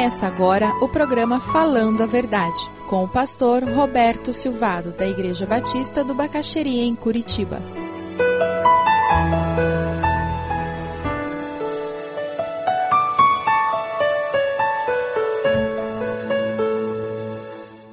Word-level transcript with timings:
Começa 0.00 0.26
agora 0.26 0.68
o 0.80 0.88
programa 0.88 1.38
Falando 1.38 2.02
a 2.02 2.06
Verdade, 2.06 2.58
com 2.88 3.04
o 3.04 3.08
pastor 3.08 3.62
Roberto 3.62 4.32
Silvado, 4.32 4.92
da 4.92 5.06
Igreja 5.06 5.44
Batista 5.44 6.02
do 6.02 6.14
Bacaxeria, 6.14 6.84
em 6.84 6.94
Curitiba. 6.94 7.60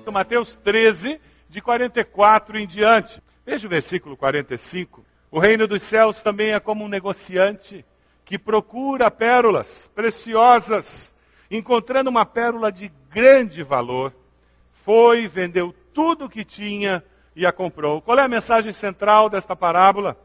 Mateus 0.09 0.55
13, 0.55 1.19
de 1.49 1.61
44 1.61 2.57
em 2.57 2.65
diante. 2.65 3.21
Veja 3.46 3.68
o 3.68 3.69
versículo 3.69 4.15
45. 4.15 5.05
O 5.29 5.39
reino 5.39 5.68
dos 5.68 5.83
céus 5.83 6.21
também 6.21 6.54
é 6.54 6.60
como 6.61 6.85
um 6.85 6.87
negociante 6.87 7.85
que 8.24 8.39
procura 8.39 9.11
pérolas 9.11 9.91
preciosas, 9.93 11.13
encontrando 11.50 12.10
uma 12.10 12.25
pérola 12.25 12.71
de 12.71 12.92
grande 13.10 13.64
valor, 13.64 14.14
foi, 14.83 15.28
vendeu 15.28 15.74
tudo 15.93 16.25
o 16.25 16.29
que 16.29 16.46
tinha 16.46 17.04
e 17.36 17.46
a 17.46 17.51
comprou. 17.51 18.01
Qual 18.01 18.18
é 18.18 18.24
a 18.24 18.28
mensagem 18.28 18.71
central 18.71 19.29
desta 19.29 19.55
parábola? 19.55 20.18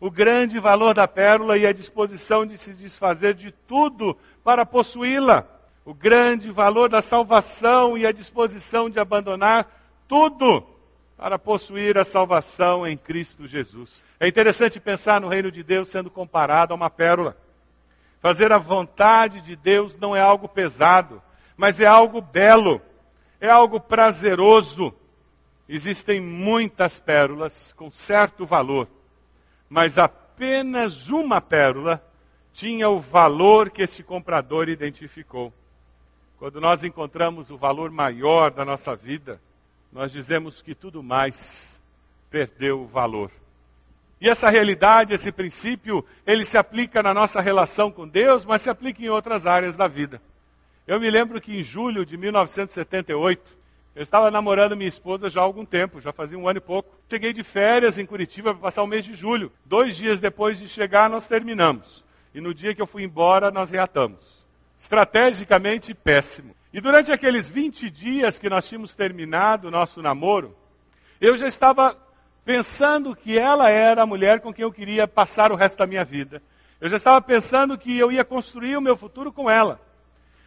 O 0.00 0.10
grande 0.10 0.58
valor 0.58 0.94
da 0.94 1.06
pérola 1.06 1.58
e 1.58 1.66
a 1.66 1.72
disposição 1.72 2.46
de 2.46 2.56
se 2.56 2.72
desfazer 2.72 3.34
de 3.34 3.52
tudo 3.52 4.16
para 4.42 4.64
possuí-la. 4.64 5.46
O 5.84 5.94
grande 5.94 6.50
valor 6.50 6.88
da 6.88 7.02
salvação 7.02 7.96
e 7.96 8.06
a 8.06 8.12
disposição 8.12 8.88
de 8.88 8.98
abandonar 8.98 9.70
tudo 10.08 10.66
para 11.16 11.38
possuir 11.38 11.98
a 11.98 12.04
salvação 12.04 12.86
em 12.86 12.96
Cristo 12.96 13.46
Jesus. 13.46 14.02
É 14.18 14.26
interessante 14.26 14.80
pensar 14.80 15.20
no 15.20 15.28
reino 15.28 15.50
de 15.50 15.62
Deus 15.62 15.90
sendo 15.90 16.10
comparado 16.10 16.72
a 16.72 16.76
uma 16.76 16.88
pérola. 16.88 17.36
Fazer 18.20 18.52
a 18.52 18.58
vontade 18.58 19.40
de 19.40 19.56
Deus 19.56 19.96
não 19.96 20.14
é 20.14 20.20
algo 20.20 20.46
pesado, 20.46 21.22
mas 21.56 21.80
é 21.80 21.86
algo 21.86 22.20
belo, 22.20 22.80
é 23.40 23.48
algo 23.48 23.80
prazeroso. 23.80 24.94
Existem 25.66 26.20
muitas 26.20 26.98
pérolas 26.98 27.72
com 27.72 27.90
certo 27.90 28.44
valor, 28.44 28.88
mas 29.68 29.96
apenas 29.96 31.08
uma 31.08 31.40
pérola 31.40 32.04
tinha 32.52 32.90
o 32.90 33.00
valor 33.00 33.70
que 33.70 33.82
este 33.82 34.02
comprador 34.02 34.68
identificou. 34.68 35.52
Quando 36.38 36.60
nós 36.60 36.82
encontramos 36.82 37.50
o 37.50 37.56
valor 37.56 37.90
maior 37.90 38.50
da 38.50 38.64
nossa 38.64 38.94
vida, 38.96 39.40
nós 39.92 40.12
dizemos 40.12 40.60
que 40.60 40.74
tudo 40.74 41.02
mais 41.02 41.80
perdeu 42.30 42.82
o 42.82 42.86
valor. 42.86 43.30
E 44.20 44.28
essa 44.28 44.50
realidade, 44.50 45.14
esse 45.14 45.32
princípio, 45.32 46.04
ele 46.26 46.44
se 46.44 46.58
aplica 46.58 47.02
na 47.02 47.14
nossa 47.14 47.40
relação 47.40 47.90
com 47.90 48.06
Deus, 48.06 48.44
mas 48.44 48.60
se 48.60 48.68
aplica 48.68 49.02
em 49.02 49.08
outras 49.08 49.46
áreas 49.46 49.76
da 49.76 49.88
vida. 49.88 50.20
Eu 50.86 51.00
me 51.00 51.10
lembro 51.10 51.40
que 51.40 51.56
em 51.56 51.62
julho 51.62 52.04
de 52.04 52.18
1978, 52.18 53.60
eu 53.94 54.02
estava 54.02 54.30
namorando 54.30 54.76
minha 54.76 54.88
esposa 54.88 55.30
já 55.30 55.40
há 55.40 55.44
algum 55.44 55.64
tempo, 55.64 56.00
já 56.00 56.12
fazia 56.12 56.38
um 56.38 56.46
ano 56.46 56.58
e 56.58 56.60
pouco. 56.60 56.94
Cheguei 57.08 57.32
de 57.32 57.42
férias 57.42 57.96
em 57.96 58.04
Curitiba 58.04 58.52
para 58.52 58.62
passar 58.62 58.82
o 58.82 58.86
mês 58.86 59.04
de 59.04 59.14
julho. 59.14 59.50
Dois 59.64 59.96
dias 59.96 60.20
depois 60.20 60.58
de 60.58 60.68
chegar, 60.68 61.08
nós 61.08 61.26
terminamos. 61.26 62.04
E 62.34 62.40
no 62.40 62.52
dia 62.52 62.74
que 62.74 62.82
eu 62.82 62.86
fui 62.86 63.02
embora, 63.02 63.50
nós 63.50 63.70
reatamos. 63.70 64.20
Estrategicamente 64.78 65.94
péssimo. 65.94 66.54
E 66.72 66.80
durante 66.80 67.10
aqueles 67.10 67.48
20 67.48 67.90
dias 67.90 68.38
que 68.38 68.48
nós 68.48 68.68
tínhamos 68.68 68.94
terminado 68.94 69.68
o 69.68 69.70
nosso 69.70 70.00
namoro, 70.00 70.54
eu 71.20 71.36
já 71.36 71.48
estava 71.48 71.96
pensando 72.44 73.14
que 73.14 73.38
ela 73.38 73.68
era 73.68 74.02
a 74.02 74.06
mulher 74.06 74.40
com 74.40 74.52
quem 74.52 74.62
eu 74.62 74.72
queria 74.72 75.06
passar 75.06 75.52
o 75.52 75.56
resto 75.56 75.78
da 75.78 75.86
minha 75.86 76.04
vida. 76.04 76.42
Eu 76.80 76.88
já 76.88 76.96
estava 76.96 77.20
pensando 77.20 77.76
que 77.76 77.98
eu 77.98 78.10
ia 78.10 78.24
construir 78.24 78.76
o 78.76 78.80
meu 78.80 78.96
futuro 78.96 79.32
com 79.32 79.50
ela. 79.50 79.80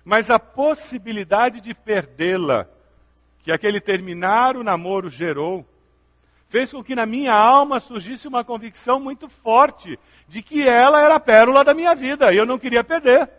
Mas 0.03 0.29
a 0.29 0.39
possibilidade 0.39 1.61
de 1.61 1.73
perdê-la, 1.73 2.67
que 3.43 3.51
aquele 3.51 3.79
terminar 3.79 4.57
o 4.57 4.63
namoro 4.63 5.09
gerou, 5.09 5.65
fez 6.49 6.71
com 6.71 6.83
que 6.83 6.95
na 6.95 7.05
minha 7.05 7.33
alma 7.33 7.79
surgisse 7.79 8.27
uma 8.27 8.43
convicção 8.43 8.99
muito 8.99 9.29
forte 9.29 9.97
de 10.27 10.41
que 10.41 10.67
ela 10.67 11.01
era 11.01 11.15
a 11.15 11.19
pérola 11.19 11.63
da 11.63 11.73
minha 11.73 11.95
vida 11.95 12.33
e 12.33 12.37
eu 12.37 12.45
não 12.45 12.59
queria 12.59 12.83
perder. 12.83 13.29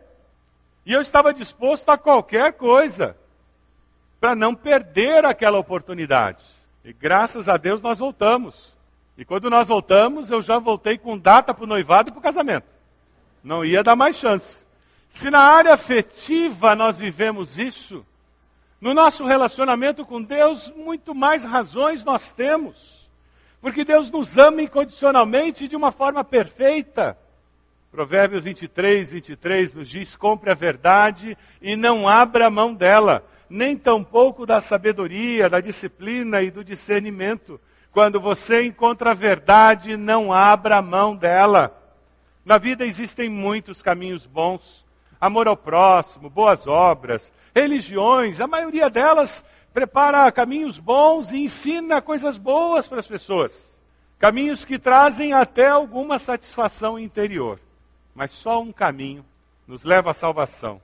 E 0.86 0.92
eu 0.92 1.00
estava 1.00 1.32
disposto 1.32 1.88
a 1.90 1.98
qualquer 1.98 2.54
coisa 2.54 3.16
para 4.20 4.34
não 4.34 4.54
perder 4.54 5.24
aquela 5.24 5.58
oportunidade. 5.58 6.42
E 6.84 6.92
graças 6.92 7.48
a 7.48 7.56
Deus 7.56 7.80
nós 7.80 7.98
voltamos. 7.98 8.74
E 9.16 9.24
quando 9.24 9.48
nós 9.48 9.68
voltamos, 9.68 10.30
eu 10.30 10.42
já 10.42 10.58
voltei 10.58 10.98
com 10.98 11.18
data 11.18 11.54
para 11.54 11.64
o 11.64 11.66
noivado 11.66 12.10
e 12.10 12.12
para 12.12 12.18
o 12.18 12.22
casamento. 12.22 12.66
Não 13.42 13.64
ia 13.64 13.82
dar 13.82 13.96
mais 13.96 14.16
chance. 14.16 14.62
Se 15.08 15.30
na 15.30 15.38
área 15.38 15.72
afetiva 15.72 16.74
nós 16.74 16.98
vivemos 16.98 17.58
isso, 17.58 18.04
no 18.80 18.92
nosso 18.92 19.24
relacionamento 19.24 20.04
com 20.04 20.20
Deus, 20.20 20.70
muito 20.76 21.14
mais 21.14 21.44
razões 21.44 22.04
nós 22.04 22.30
temos. 22.30 23.08
Porque 23.60 23.84
Deus 23.84 24.10
nos 24.10 24.36
ama 24.36 24.60
incondicionalmente 24.60 25.66
de 25.66 25.76
uma 25.76 25.90
forma 25.90 26.22
perfeita. 26.22 27.16
Provérbios 27.90 28.42
23, 28.42 29.08
23 29.08 29.74
nos 29.74 29.88
diz: 29.88 30.16
compre 30.16 30.50
a 30.50 30.54
verdade 30.54 31.38
e 31.62 31.76
não 31.76 32.06
abra 32.06 32.50
mão 32.50 32.74
dela, 32.74 33.24
nem 33.48 33.76
tampouco 33.76 34.46
da 34.46 34.60
sabedoria, 34.60 35.48
da 35.48 35.60
disciplina 35.60 36.42
e 36.42 36.50
do 36.50 36.64
discernimento. 36.64 37.60
Quando 37.92 38.20
você 38.20 38.64
encontra 38.64 39.12
a 39.12 39.14
verdade, 39.14 39.96
não 39.96 40.32
abra 40.32 40.82
mão 40.82 41.14
dela. 41.14 41.80
Na 42.44 42.58
vida 42.58 42.84
existem 42.84 43.28
muitos 43.28 43.80
caminhos 43.82 44.26
bons: 44.26 44.84
amor 45.20 45.48
ao 45.48 45.56
próximo, 45.56 46.28
boas 46.28 46.66
obras, 46.66 47.32
religiões, 47.54 48.40
a 48.40 48.46
maioria 48.46 48.90
delas 48.90 49.44
prepara 49.72 50.30
caminhos 50.30 50.78
bons 50.78 51.32
e 51.32 51.38
ensina 51.38 52.00
coisas 52.00 52.38
boas 52.38 52.86
para 52.86 53.00
as 53.00 53.06
pessoas. 53.06 53.72
Caminhos 54.18 54.64
que 54.64 54.78
trazem 54.78 55.32
até 55.32 55.68
alguma 55.68 56.18
satisfação 56.18 56.98
interior. 56.98 57.58
Mas 58.14 58.30
só 58.30 58.60
um 58.62 58.72
caminho 58.72 59.24
nos 59.66 59.84
leva 59.84 60.12
à 60.12 60.14
salvação. 60.14 60.80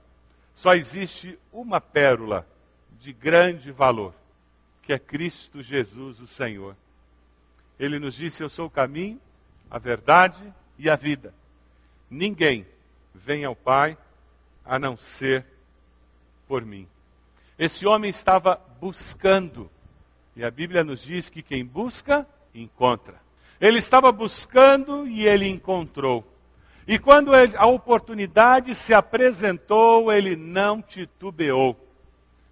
Só 0.61 0.75
existe 0.75 1.39
uma 1.51 1.81
pérola 1.81 2.47
de 3.01 3.15
grande 3.15 3.73
valor, 3.73 4.13
que 4.83 4.93
é 4.93 4.99
Cristo 4.99 5.63
Jesus, 5.63 6.21
o 6.21 6.27
Senhor. 6.27 6.77
Ele 7.79 7.99
nos 7.99 8.15
disse: 8.15 8.43
Eu 8.43 8.51
sou 8.51 8.67
o 8.67 8.71
caminho, 8.71 9.19
a 9.71 9.79
verdade 9.79 10.53
e 10.79 10.91
a 10.91 10.97
vida. 10.97 11.33
Ninguém 12.11 12.67
vem 13.15 13.43
ao 13.43 13.57
Pai 13.57 13.97
a 14.63 14.79
não 14.79 14.99
ser 14.99 15.47
por 16.47 16.63
mim. 16.63 16.87
Esse 17.59 17.87
homem 17.87 18.11
estava 18.11 18.61
buscando, 18.79 19.71
e 20.37 20.45
a 20.45 20.51
Bíblia 20.51 20.85
nos 20.85 21.01
diz 21.01 21.31
que 21.31 21.41
quem 21.41 21.65
busca, 21.65 22.27
encontra. 22.55 23.19
Ele 23.59 23.79
estava 23.79 24.13
buscando 24.13 25.09
e 25.09 25.27
ele 25.27 25.49
encontrou. 25.49 26.30
E 26.91 26.99
quando 26.99 27.31
a 27.33 27.67
oportunidade 27.67 28.75
se 28.75 28.93
apresentou, 28.93 30.13
ele 30.13 30.35
não 30.35 30.83
titubeou. 30.83 31.77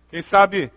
Quem 0.08 0.22
sabe 0.22 0.70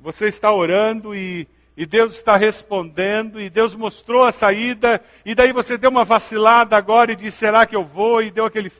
você 0.00 0.26
está 0.26 0.52
orando 0.52 1.14
e, 1.14 1.46
e 1.76 1.86
Deus 1.86 2.16
está 2.16 2.36
respondendo, 2.36 3.40
e 3.40 3.48
Deus 3.48 3.76
mostrou 3.76 4.24
a 4.24 4.32
saída, 4.32 5.00
e 5.24 5.36
daí 5.36 5.52
você 5.52 5.78
deu 5.78 5.88
uma 5.88 6.04
vacilada 6.04 6.76
agora 6.76 7.12
e 7.12 7.16
disse: 7.16 7.38
será 7.38 7.64
que 7.64 7.76
eu 7.76 7.84
vou? 7.84 8.20
E 8.24 8.32
deu 8.32 8.44
aquele 8.44 8.72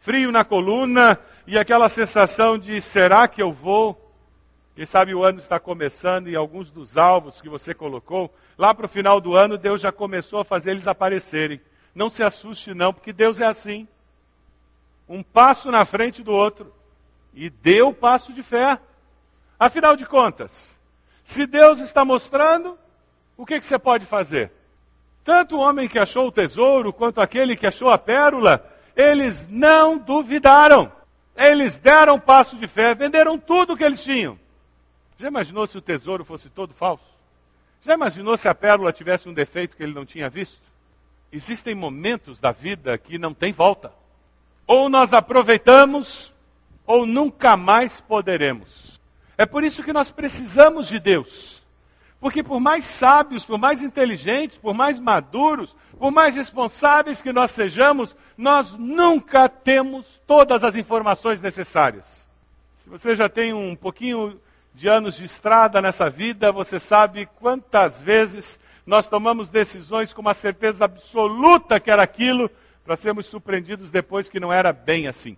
frio 0.00 0.32
na 0.32 0.44
coluna, 0.44 1.16
e 1.46 1.56
aquela 1.56 1.88
sensação 1.88 2.58
de: 2.58 2.80
será 2.80 3.28
que 3.28 3.40
eu 3.40 3.52
vou? 3.52 4.12
Quem 4.74 4.84
sabe 4.84 5.14
o 5.14 5.22
ano 5.22 5.38
está 5.38 5.60
começando 5.60 6.28
e 6.28 6.34
alguns 6.34 6.68
dos 6.68 6.96
alvos 6.96 7.40
que 7.40 7.48
você 7.48 7.72
colocou, 7.72 8.28
lá 8.58 8.74
para 8.74 8.86
o 8.86 8.88
final 8.88 9.20
do 9.20 9.36
ano, 9.36 9.56
Deus 9.56 9.80
já 9.80 9.92
começou 9.92 10.40
a 10.40 10.44
fazer 10.44 10.72
eles 10.72 10.88
aparecerem. 10.88 11.60
Não 11.94 12.08
se 12.08 12.22
assuste, 12.22 12.72
não, 12.74 12.92
porque 12.92 13.12
Deus 13.12 13.40
é 13.40 13.46
assim. 13.46 13.86
Um 15.08 15.22
passo 15.22 15.70
na 15.70 15.84
frente 15.84 16.22
do 16.22 16.32
outro. 16.32 16.72
E 17.34 17.50
deu 17.50 17.88
o 17.88 17.94
passo 17.94 18.32
de 18.32 18.42
fé. 18.42 18.78
Afinal 19.58 19.96
de 19.96 20.04
contas, 20.04 20.76
se 21.24 21.46
Deus 21.46 21.78
está 21.78 22.04
mostrando, 22.04 22.78
o 23.36 23.46
que, 23.46 23.60
que 23.60 23.66
você 23.66 23.78
pode 23.78 24.06
fazer? 24.06 24.50
Tanto 25.24 25.56
o 25.56 25.60
homem 25.60 25.88
que 25.88 25.98
achou 25.98 26.26
o 26.26 26.32
tesouro 26.32 26.92
quanto 26.92 27.20
aquele 27.20 27.56
que 27.56 27.66
achou 27.66 27.90
a 27.90 27.98
pérola, 27.98 28.66
eles 28.96 29.46
não 29.48 29.98
duvidaram. 29.98 30.90
Eles 31.36 31.78
deram 31.78 32.18
passo 32.18 32.56
de 32.56 32.66
fé, 32.66 32.94
venderam 32.94 33.38
tudo 33.38 33.72
o 33.72 33.76
que 33.76 33.84
eles 33.84 34.02
tinham. 34.02 34.38
Já 35.18 35.28
imaginou 35.28 35.66
se 35.66 35.78
o 35.78 35.82
tesouro 35.82 36.24
fosse 36.24 36.50
todo 36.50 36.74
falso? 36.74 37.04
Já 37.82 37.94
imaginou 37.94 38.36
se 38.36 38.48
a 38.48 38.54
pérola 38.54 38.92
tivesse 38.92 39.28
um 39.28 39.32
defeito 39.32 39.76
que 39.76 39.82
ele 39.82 39.94
não 39.94 40.04
tinha 40.04 40.28
visto? 40.28 40.60
Existem 41.32 41.74
momentos 41.74 42.38
da 42.38 42.52
vida 42.52 42.96
que 42.98 43.18
não 43.18 43.32
tem 43.32 43.52
volta. 43.52 43.92
Ou 44.66 44.88
nós 44.88 45.14
aproveitamos, 45.14 46.32
ou 46.86 47.06
nunca 47.06 47.56
mais 47.56 48.00
poderemos. 48.00 49.00
É 49.36 49.46
por 49.46 49.64
isso 49.64 49.82
que 49.82 49.92
nós 49.92 50.10
precisamos 50.10 50.86
de 50.86 51.00
Deus. 51.00 51.62
Porque 52.20 52.42
por 52.42 52.60
mais 52.60 52.84
sábios, 52.84 53.44
por 53.44 53.58
mais 53.58 53.82
inteligentes, 53.82 54.56
por 54.56 54.74
mais 54.74 54.98
maduros, 54.98 55.74
por 55.98 56.12
mais 56.12 56.36
responsáveis 56.36 57.20
que 57.20 57.32
nós 57.32 57.50
sejamos, 57.50 58.14
nós 58.36 58.72
nunca 58.72 59.48
temos 59.48 60.20
todas 60.26 60.62
as 60.62 60.76
informações 60.76 61.42
necessárias. 61.42 62.04
Se 62.84 62.88
você 62.88 63.16
já 63.16 63.28
tem 63.28 63.52
um 63.52 63.74
pouquinho 63.74 64.40
de 64.74 64.86
anos 64.86 65.16
de 65.16 65.24
estrada 65.24 65.82
nessa 65.82 66.08
vida, 66.08 66.52
você 66.52 66.78
sabe 66.78 67.26
quantas 67.40 68.00
vezes 68.00 68.58
nós 68.86 69.08
tomamos 69.08 69.48
decisões 69.48 70.12
com 70.12 70.20
uma 70.20 70.34
certeza 70.34 70.84
absoluta 70.84 71.78
que 71.78 71.90
era 71.90 72.02
aquilo, 72.02 72.50
para 72.84 72.96
sermos 72.96 73.26
surpreendidos 73.26 73.90
depois 73.90 74.28
que 74.28 74.40
não 74.40 74.52
era 74.52 74.72
bem 74.72 75.06
assim. 75.06 75.36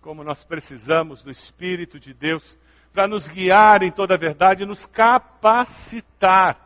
Como 0.00 0.24
nós 0.24 0.42
precisamos 0.42 1.22
do 1.22 1.30
Espírito 1.30 2.00
de 2.00 2.14
Deus 2.14 2.56
para 2.92 3.06
nos 3.06 3.28
guiar 3.28 3.82
em 3.82 3.90
toda 3.90 4.14
a 4.14 4.18
verdade, 4.18 4.66
nos 4.66 4.84
capacitar, 4.86 6.58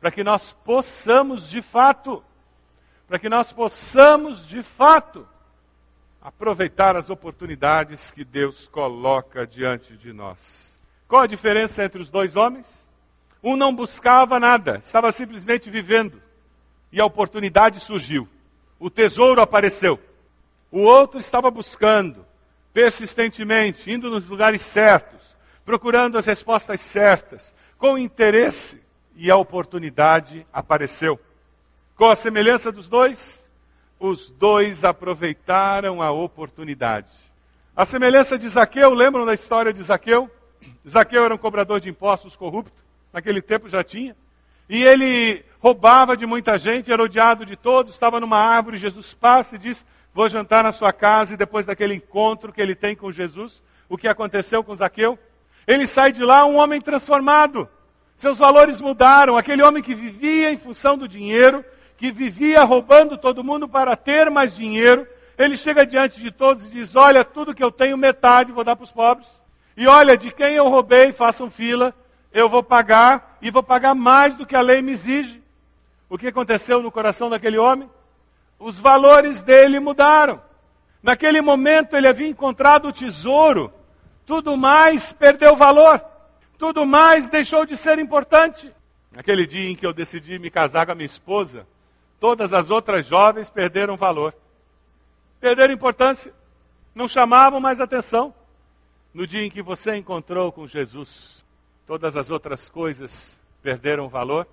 para 0.00 0.10
que 0.10 0.22
nós 0.22 0.52
possamos 0.64 1.48
de 1.48 1.62
fato, 1.62 2.22
para 3.08 3.18
que 3.18 3.28
nós 3.28 3.52
possamos 3.52 4.46
de 4.46 4.62
fato 4.62 5.26
aproveitar 6.20 6.96
as 6.96 7.10
oportunidades 7.10 8.10
que 8.10 8.24
Deus 8.24 8.68
coloca 8.68 9.46
diante 9.46 9.96
de 9.96 10.12
nós. 10.12 10.78
Qual 11.08 11.22
a 11.22 11.26
diferença 11.26 11.84
entre 11.84 12.00
os 12.00 12.08
dois 12.08 12.36
homens? 12.36 12.81
Um 13.42 13.56
não 13.56 13.74
buscava 13.74 14.38
nada, 14.38 14.80
estava 14.84 15.10
simplesmente 15.10 15.68
vivendo. 15.68 16.22
E 16.92 17.00
a 17.00 17.04
oportunidade 17.04 17.80
surgiu. 17.80 18.28
O 18.78 18.88
tesouro 18.88 19.40
apareceu. 19.40 19.98
O 20.70 20.80
outro 20.80 21.18
estava 21.18 21.50
buscando, 21.50 22.24
persistentemente, 22.72 23.90
indo 23.90 24.08
nos 24.08 24.28
lugares 24.28 24.62
certos, 24.62 25.20
procurando 25.64 26.16
as 26.16 26.26
respostas 26.26 26.80
certas, 26.80 27.52
com 27.76 27.98
interesse, 27.98 28.80
e 29.14 29.30
a 29.30 29.36
oportunidade 29.36 30.46
apareceu. 30.52 31.20
Qual 31.96 32.10
a 32.10 32.16
semelhança 32.16 32.72
dos 32.72 32.88
dois? 32.88 33.42
Os 33.98 34.30
dois 34.30 34.84
aproveitaram 34.84 36.00
a 36.00 36.10
oportunidade. 36.10 37.10
A 37.76 37.84
semelhança 37.84 38.38
de 38.38 38.48
Zaqueu, 38.48 38.92
lembram 38.94 39.26
da 39.26 39.34
história 39.34 39.72
de 39.72 39.82
Zaqueu? 39.82 40.30
Zaqueu 40.88 41.24
era 41.24 41.34
um 41.34 41.38
cobrador 41.38 41.80
de 41.80 41.90
impostos 41.90 42.34
corrupto 42.34 42.81
naquele 43.12 43.42
tempo 43.42 43.68
já 43.68 43.84
tinha. 43.84 44.16
E 44.68 44.82
ele 44.82 45.44
roubava 45.60 46.16
de 46.16 46.24
muita 46.24 46.58
gente, 46.58 46.92
era 46.92 47.02
odiado 47.02 47.44
de 47.44 47.56
todos, 47.56 47.92
estava 47.92 48.18
numa 48.18 48.38
árvore, 48.38 48.76
Jesus 48.76 49.12
passa 49.12 49.56
e 49.56 49.58
diz: 49.58 49.84
Vou 50.14 50.28
jantar 50.28 50.64
na 50.64 50.72
sua 50.72 50.92
casa, 50.92 51.34
e 51.34 51.36
depois 51.36 51.66
daquele 51.66 51.94
encontro 51.94 52.52
que 52.52 52.60
ele 52.60 52.74
tem 52.74 52.96
com 52.96 53.12
Jesus, 53.12 53.62
o 53.88 53.98
que 53.98 54.08
aconteceu 54.08 54.64
com 54.64 54.74
Zaqueu? 54.74 55.18
Ele 55.66 55.86
sai 55.86 56.12
de 56.12 56.22
lá 56.22 56.44
um 56.44 56.56
homem 56.56 56.80
transformado. 56.80 57.68
Seus 58.16 58.38
valores 58.38 58.80
mudaram. 58.80 59.36
Aquele 59.36 59.62
homem 59.62 59.82
que 59.82 59.94
vivia 59.94 60.50
em 60.50 60.56
função 60.56 60.96
do 60.96 61.08
dinheiro, 61.08 61.64
que 61.96 62.10
vivia 62.10 62.62
roubando 62.64 63.16
todo 63.16 63.44
mundo 63.44 63.68
para 63.68 63.96
ter 63.96 64.30
mais 64.30 64.54
dinheiro, 64.54 65.06
ele 65.38 65.56
chega 65.56 65.86
diante 65.86 66.20
de 66.20 66.30
todos 66.30 66.66
e 66.66 66.70
diz: 66.70 66.94
Olha, 66.94 67.24
tudo 67.24 67.54
que 67.54 67.62
eu 67.62 67.70
tenho, 67.70 67.96
metade 67.96 68.52
vou 68.52 68.64
dar 68.64 68.76
para 68.76 68.84
os 68.84 68.92
pobres. 68.92 69.28
E 69.76 69.86
olha, 69.86 70.16
de 70.16 70.30
quem 70.30 70.54
eu 70.54 70.68
roubei, 70.68 71.12
façam 71.12 71.50
fila, 71.50 71.94
eu 72.32 72.48
vou 72.48 72.62
pagar 72.62 73.38
e 73.42 73.50
vou 73.50 73.62
pagar 73.62 73.94
mais 73.94 74.34
do 74.34 74.46
que 74.46 74.56
a 74.56 74.60
lei 74.60 74.80
me 74.80 74.92
exige. 74.92 75.42
O 76.08 76.18
que 76.18 76.28
aconteceu 76.28 76.82
no 76.82 76.90
coração 76.90 77.28
daquele 77.28 77.58
homem? 77.58 77.88
Os 78.58 78.78
valores 78.78 79.42
dele 79.42 79.80
mudaram. 79.80 80.40
Naquele 81.02 81.40
momento 81.40 81.96
ele 81.96 82.06
havia 82.06 82.28
encontrado 82.28 82.88
o 82.88 82.92
tesouro, 82.92 83.72
tudo 84.24 84.56
mais 84.56 85.12
perdeu 85.12 85.56
valor, 85.56 86.00
tudo 86.56 86.86
mais 86.86 87.28
deixou 87.28 87.66
de 87.66 87.76
ser 87.76 87.98
importante. 87.98 88.72
Naquele 89.10 89.46
dia 89.46 89.68
em 89.68 89.74
que 89.74 89.84
eu 89.84 89.92
decidi 89.92 90.38
me 90.38 90.50
casar 90.50 90.86
com 90.86 90.92
a 90.92 90.94
minha 90.94 91.06
esposa, 91.06 91.66
todas 92.20 92.52
as 92.52 92.70
outras 92.70 93.04
jovens 93.04 93.50
perderam 93.50 93.96
valor, 93.96 94.32
perderam 95.40 95.74
importância, 95.74 96.32
não 96.94 97.08
chamavam 97.08 97.60
mais 97.60 97.80
atenção. 97.80 98.32
No 99.12 99.26
dia 99.26 99.44
em 99.44 99.50
que 99.50 99.60
você 99.60 99.96
encontrou 99.96 100.52
com 100.52 100.66
Jesus, 100.66 101.41
todas 101.92 102.16
as 102.16 102.30
outras 102.30 102.70
coisas 102.70 103.38
perderam 103.62 104.08
valor. 104.08 104.48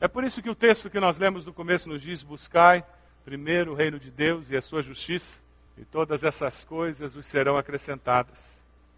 É 0.00 0.06
por 0.06 0.22
isso 0.22 0.40
que 0.40 0.48
o 0.48 0.54
texto 0.54 0.88
que 0.88 1.00
nós 1.00 1.18
lemos 1.18 1.44
no 1.44 1.52
começo 1.52 1.88
nos 1.88 2.00
diz: 2.00 2.22
Buscai 2.22 2.84
primeiro 3.24 3.72
o 3.72 3.74
reino 3.74 3.98
de 3.98 4.08
Deus 4.08 4.52
e 4.52 4.56
a 4.56 4.62
sua 4.62 4.80
justiça, 4.80 5.40
e 5.76 5.84
todas 5.84 6.22
essas 6.22 6.62
coisas 6.62 7.12
vos 7.12 7.26
serão 7.26 7.56
acrescentadas. 7.56 8.38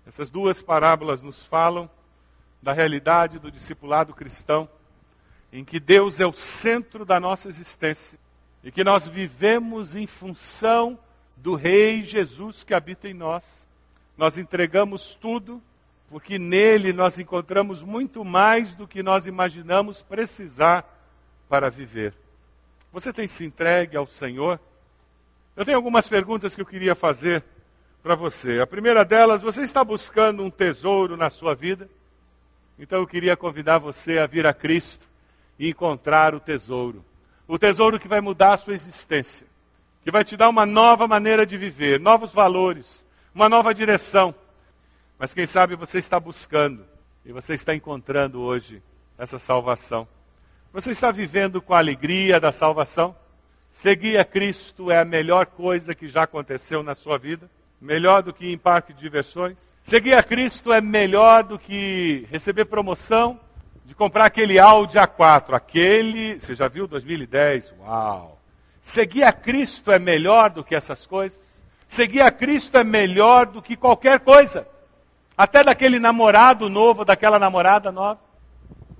Essas 0.06 0.28
duas 0.28 0.60
parábolas 0.60 1.22
nos 1.22 1.46
falam 1.46 1.88
da 2.60 2.74
realidade 2.74 3.38
do 3.38 3.50
discipulado 3.50 4.12
cristão, 4.12 4.68
em 5.50 5.64
que 5.64 5.80
Deus 5.80 6.20
é 6.20 6.26
o 6.26 6.32
centro 6.34 7.06
da 7.06 7.18
nossa 7.18 7.48
existência 7.48 8.18
e 8.62 8.70
que 8.70 8.84
nós 8.84 9.08
vivemos 9.08 9.96
em 9.96 10.06
função 10.06 10.98
do 11.38 11.54
Rei 11.54 12.02
Jesus 12.02 12.64
que 12.64 12.74
habita 12.74 13.08
em 13.08 13.14
nós. 13.14 13.66
Nós 14.14 14.36
entregamos 14.36 15.14
tudo 15.14 15.62
porque 16.12 16.38
nele 16.38 16.92
nós 16.92 17.18
encontramos 17.18 17.80
muito 17.80 18.22
mais 18.22 18.74
do 18.74 18.86
que 18.86 19.02
nós 19.02 19.26
imaginamos 19.26 20.02
precisar 20.02 20.84
para 21.48 21.70
viver. 21.70 22.12
Você 22.92 23.14
tem 23.14 23.26
se 23.26 23.46
entregue 23.46 23.96
ao 23.96 24.06
Senhor? 24.06 24.60
Eu 25.56 25.64
tenho 25.64 25.78
algumas 25.78 26.06
perguntas 26.06 26.54
que 26.54 26.60
eu 26.60 26.66
queria 26.66 26.94
fazer 26.94 27.42
para 28.02 28.14
você. 28.14 28.60
A 28.60 28.66
primeira 28.66 29.06
delas, 29.06 29.40
você 29.40 29.62
está 29.62 29.82
buscando 29.82 30.42
um 30.42 30.50
tesouro 30.50 31.16
na 31.16 31.30
sua 31.30 31.54
vida? 31.54 31.88
Então 32.78 32.98
eu 32.98 33.06
queria 33.06 33.34
convidar 33.34 33.78
você 33.78 34.18
a 34.18 34.26
vir 34.26 34.46
a 34.46 34.52
Cristo 34.52 35.06
e 35.58 35.70
encontrar 35.70 36.34
o 36.34 36.40
tesouro. 36.40 37.02
O 37.48 37.58
tesouro 37.58 37.98
que 37.98 38.06
vai 38.06 38.20
mudar 38.20 38.52
a 38.52 38.58
sua 38.58 38.74
existência, 38.74 39.46
que 40.04 40.10
vai 40.10 40.24
te 40.24 40.36
dar 40.36 40.50
uma 40.50 40.66
nova 40.66 41.08
maneira 41.08 41.46
de 41.46 41.56
viver, 41.56 41.98
novos 41.98 42.34
valores, 42.34 43.02
uma 43.34 43.48
nova 43.48 43.72
direção. 43.72 44.34
Mas 45.22 45.32
quem 45.32 45.46
sabe 45.46 45.76
você 45.76 45.98
está 45.98 46.18
buscando 46.18 46.84
e 47.24 47.30
você 47.30 47.54
está 47.54 47.72
encontrando 47.72 48.40
hoje 48.40 48.82
essa 49.16 49.38
salvação. 49.38 50.08
Você 50.72 50.90
está 50.90 51.12
vivendo 51.12 51.62
com 51.62 51.72
a 51.72 51.78
alegria 51.78 52.40
da 52.40 52.50
salvação? 52.50 53.14
Seguir 53.70 54.18
a 54.18 54.24
Cristo 54.24 54.90
é 54.90 54.98
a 54.98 55.04
melhor 55.04 55.46
coisa 55.46 55.94
que 55.94 56.08
já 56.08 56.24
aconteceu 56.24 56.82
na 56.82 56.96
sua 56.96 57.18
vida? 57.18 57.48
Melhor 57.80 58.24
do 58.24 58.34
que 58.34 58.46
ir 58.46 58.52
em 58.52 58.58
parque 58.58 58.92
de 58.92 58.98
diversões? 58.98 59.56
Seguir 59.84 60.14
a 60.14 60.24
Cristo 60.24 60.72
é 60.72 60.80
melhor 60.80 61.44
do 61.44 61.56
que 61.56 62.26
receber 62.28 62.64
promoção 62.64 63.38
de 63.84 63.94
comprar 63.94 64.24
aquele 64.24 64.58
Audi 64.58 64.98
A4, 64.98 65.54
aquele, 65.54 66.40
você 66.40 66.52
já 66.52 66.66
viu 66.66 66.88
2010? 66.88 67.72
Uau! 67.78 68.40
Seguir 68.80 69.22
a 69.22 69.32
Cristo 69.32 69.92
é 69.92 70.00
melhor 70.00 70.50
do 70.50 70.64
que 70.64 70.74
essas 70.74 71.06
coisas? 71.06 71.38
Seguir 71.86 72.22
a 72.22 72.30
Cristo 72.32 72.76
é 72.76 72.82
melhor 72.82 73.46
do 73.46 73.62
que 73.62 73.76
qualquer 73.76 74.18
coisa. 74.18 74.71
Até 75.36 75.64
daquele 75.64 75.98
namorado 75.98 76.68
novo, 76.68 77.04
daquela 77.04 77.38
namorada 77.38 77.90
nova. 77.90 78.20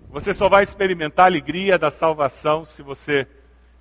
Você 0.09 0.33
só 0.35 0.49
vai 0.49 0.63
experimentar 0.63 1.25
a 1.25 1.29
alegria 1.29 1.79
da 1.79 1.91
salvação 1.91 2.65
se 2.67 2.83
você 2.83 3.27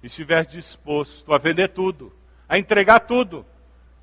estiver 0.01 0.45
disposto 0.45 1.33
a 1.33 1.37
vender 1.37 1.69
tudo, 1.69 2.13
a 2.47 2.57
entregar 2.57 3.01
tudo, 3.01 3.45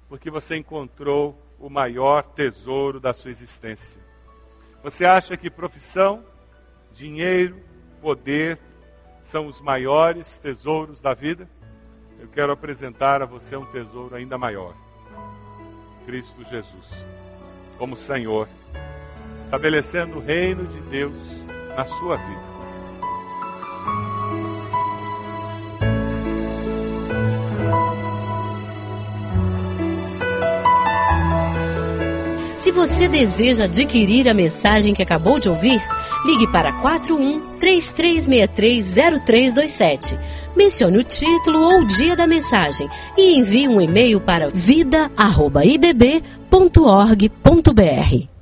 porque 0.08 0.30
você 0.30 0.56
encontrou 0.56 1.38
o 1.58 1.68
maior 1.68 2.22
tesouro 2.22 3.00
da 3.00 3.12
sua 3.12 3.30
existência. 3.30 4.00
Você 4.82 5.04
acha 5.04 5.36
que 5.36 5.50
profissão, 5.50 6.24
dinheiro, 6.92 7.60
poder 8.00 8.58
são 9.22 9.46
os 9.46 9.60
maiores 9.60 10.38
tesouros 10.38 11.02
da 11.02 11.14
vida? 11.14 11.48
Eu 12.20 12.28
quero 12.28 12.52
apresentar 12.52 13.22
a 13.22 13.26
você 13.26 13.56
um 13.56 13.66
tesouro 13.66 14.14
ainda 14.14 14.38
maior: 14.38 14.74
Cristo 16.06 16.44
Jesus 16.44 16.86
como 17.78 17.96
Senhor, 17.96 18.48
estabelecendo 19.44 20.18
o 20.18 20.20
reino 20.20 20.66
de 20.66 20.80
Deus 20.90 21.14
na 21.76 21.84
sua 21.84 22.16
vida. 22.16 22.48
Se 32.56 32.72
você 32.72 33.08
deseja 33.08 33.64
adquirir 33.64 34.28
a 34.28 34.34
mensagem 34.34 34.92
que 34.92 35.02
acabou 35.02 35.38
de 35.38 35.48
ouvir, 35.48 35.80
ligue 36.26 36.46
para 36.50 36.72
41 36.72 37.56
3363 37.56 38.94
0327. 39.24 40.18
Mencione 40.56 40.98
o 40.98 41.04
título 41.04 41.60
ou 41.62 41.80
o 41.80 41.86
dia 41.86 42.16
da 42.16 42.26
mensagem 42.26 42.88
e 43.16 43.38
envie 43.38 43.68
um 43.68 43.80
e-mail 43.80 44.20
para 44.20 44.48
vida@ibb.org.br. 46.50 48.37